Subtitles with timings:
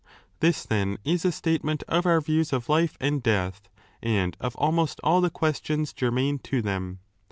[0.39, 3.69] This, then, is a statement of our views of life and death
[4.03, 7.01] 7 and of almost all the questions germane to them.